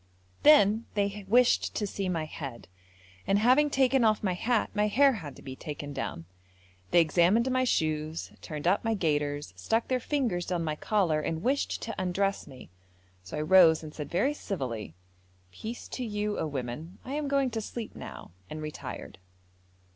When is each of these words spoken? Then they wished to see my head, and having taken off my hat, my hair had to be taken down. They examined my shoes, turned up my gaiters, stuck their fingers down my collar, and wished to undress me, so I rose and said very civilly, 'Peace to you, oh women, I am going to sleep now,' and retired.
Then 0.41 0.87
they 0.95 1.25
wished 1.27 1.75
to 1.75 1.85
see 1.85 2.09
my 2.09 2.25
head, 2.25 2.67
and 3.27 3.37
having 3.37 3.69
taken 3.69 4.03
off 4.03 4.23
my 4.23 4.33
hat, 4.33 4.71
my 4.73 4.87
hair 4.87 5.13
had 5.13 5.35
to 5.35 5.43
be 5.43 5.55
taken 5.55 5.93
down. 5.93 6.25
They 6.89 6.99
examined 6.99 7.51
my 7.51 7.65
shoes, 7.65 8.31
turned 8.41 8.65
up 8.65 8.83
my 8.83 8.95
gaiters, 8.95 9.53
stuck 9.55 9.89
their 9.89 9.99
fingers 9.99 10.47
down 10.47 10.63
my 10.63 10.75
collar, 10.75 11.21
and 11.21 11.43
wished 11.43 11.83
to 11.83 11.93
undress 12.01 12.47
me, 12.47 12.71
so 13.21 13.37
I 13.37 13.41
rose 13.41 13.83
and 13.83 13.93
said 13.93 14.09
very 14.09 14.33
civilly, 14.33 14.95
'Peace 15.51 15.87
to 15.89 16.03
you, 16.03 16.39
oh 16.39 16.47
women, 16.47 16.97
I 17.05 17.13
am 17.13 17.27
going 17.27 17.51
to 17.51 17.61
sleep 17.61 17.95
now,' 17.95 18.31
and 18.49 18.59
retired. 18.59 19.19